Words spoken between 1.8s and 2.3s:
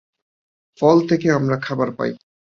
পাই।